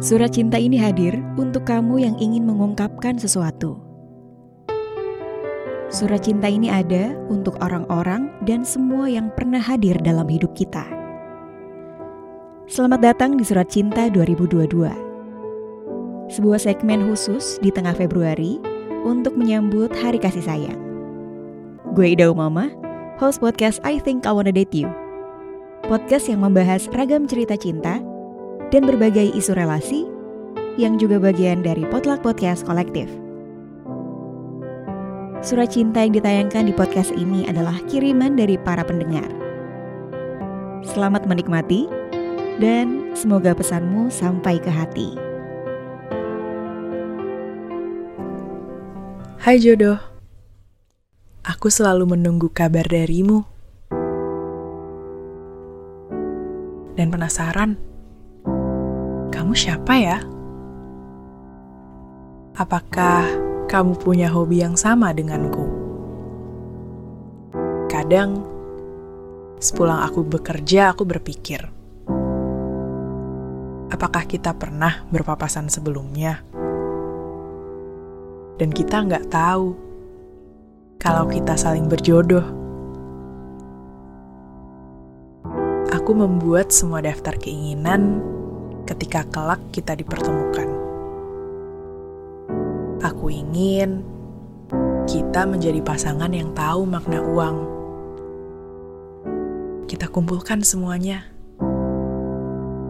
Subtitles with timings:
[0.00, 3.76] Surat cinta ini hadir untuk kamu yang ingin mengungkapkan sesuatu.
[5.92, 10.88] Surat cinta ini ada untuk orang-orang dan semua yang pernah hadir dalam hidup kita.
[12.72, 16.32] Selamat datang di Surat Cinta 2022.
[16.32, 18.56] Sebuah segmen khusus di tengah Februari
[19.04, 20.80] untuk menyambut Hari Kasih Sayang.
[21.92, 22.72] Gue Ida Umama,
[23.20, 24.88] host podcast I Think I Wanna Date You.
[25.84, 28.00] Podcast yang membahas ragam cerita cinta
[28.72, 30.08] dan berbagai isu relasi
[30.80, 33.06] yang juga bagian dari Potluck Podcast Kolektif.
[35.44, 39.28] Surat cinta yang ditayangkan di podcast ini adalah kiriman dari para pendengar.
[40.80, 41.84] Selamat menikmati
[42.56, 45.12] dan semoga pesanmu sampai ke hati.
[49.42, 49.98] Hai jodoh,
[51.44, 53.44] aku selalu menunggu kabar darimu.
[56.94, 57.74] Dan penasaran,
[59.42, 60.22] kamu siapa ya?
[62.54, 63.26] Apakah
[63.66, 65.66] kamu punya hobi yang sama denganku.
[67.90, 68.46] Kadang,
[69.58, 71.58] sepulang aku bekerja, aku berpikir,
[73.90, 76.38] apakah kita pernah berpapasan sebelumnya?
[78.62, 79.74] Dan kita nggak tahu
[81.02, 82.46] kalau kita saling berjodoh.
[85.90, 88.22] Aku membuat semua daftar keinginan
[88.86, 90.68] ketika kelak kita dipertemukan.
[93.02, 94.06] Aku ingin
[95.10, 97.56] kita menjadi pasangan yang tahu makna uang.
[99.90, 101.26] Kita kumpulkan semuanya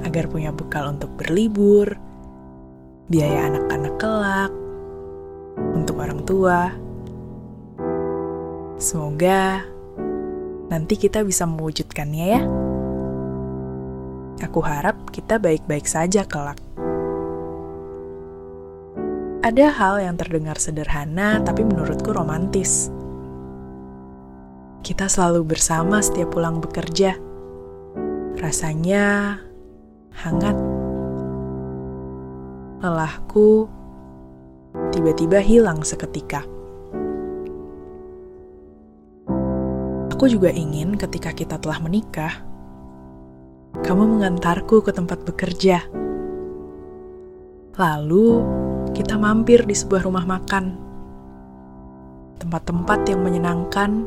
[0.04, 1.96] agar punya bekal untuk berlibur,
[3.08, 4.52] biaya anak-anak kelak,
[5.72, 6.60] untuk orang tua.
[8.76, 9.64] Semoga
[10.68, 12.61] nanti kita bisa mewujudkannya ya.
[14.42, 16.58] Aku harap kita baik-baik saja kelak.
[19.42, 22.90] Ada hal yang terdengar sederhana, tapi menurutku romantis.
[24.82, 27.14] Kita selalu bersama setiap pulang bekerja.
[28.38, 29.38] Rasanya
[30.26, 30.58] hangat.
[32.82, 33.70] Lelahku
[34.90, 36.42] tiba-tiba hilang seketika.
[40.10, 42.42] Aku juga ingin ketika kita telah menikah,
[43.80, 45.80] kamu mengantarku ke tempat bekerja.
[47.80, 48.44] Lalu,
[48.92, 50.76] kita mampir di sebuah rumah makan.
[52.36, 54.04] Tempat-tempat yang menyenangkan,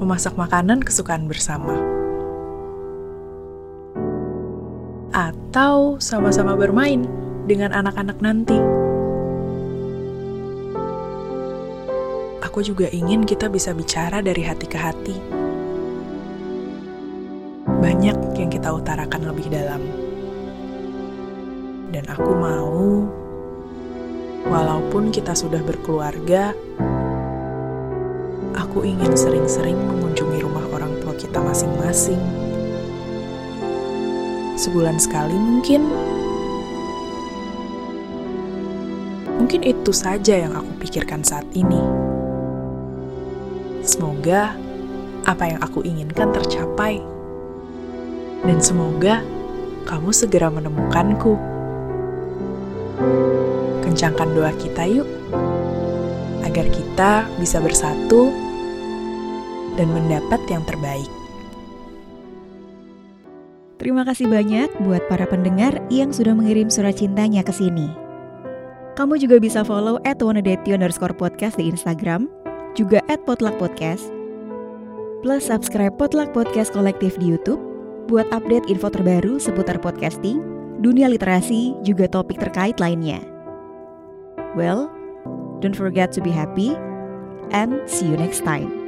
[0.00, 1.76] memasak makanan kesukaan bersama.
[5.12, 7.04] Atau sama-sama bermain
[7.44, 8.56] dengan anak-anak nanti.
[12.40, 15.43] Aku juga ingin kita bisa bicara dari hati ke hati.
[17.84, 20.04] Banyak yang kita utarakan lebih dalam
[21.94, 23.06] dan aku mau,
[24.50, 26.50] walaupun kita sudah berkeluarga,
[28.58, 32.18] aku ingin sering-sering mengunjungi rumah orang tua kita masing-masing.
[34.58, 35.86] Sebulan sekali mungkin.
[39.38, 41.78] Mungkin itu saja yang aku pikirkan saat ini.
[43.86, 44.58] Semoga
[45.30, 47.13] apa yang aku inginkan tercapai.
[48.44, 49.24] Dan semoga
[49.88, 51.36] kamu segera menemukanku.
[53.84, 55.08] Kencangkan doa kita yuk,
[56.44, 58.32] agar kita bisa bersatu
[59.80, 61.08] dan mendapat yang terbaik.
[63.80, 67.92] Terima kasih banyak buat para pendengar yang sudah mengirim surat cintanya ke sini.
[68.94, 72.30] Kamu juga bisa follow at underscore podcast di Instagram,
[72.78, 74.14] juga at podcast,
[75.26, 77.73] plus subscribe potluck podcast kolektif di Youtube
[78.06, 80.42] buat update info terbaru seputar podcasting,
[80.84, 83.24] dunia literasi, juga topik terkait lainnya.
[84.52, 84.92] Well,
[85.64, 86.76] don't forget to be happy
[87.50, 88.83] and see you next time.